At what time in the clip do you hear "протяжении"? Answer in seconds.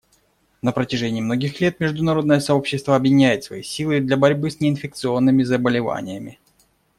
0.71-1.21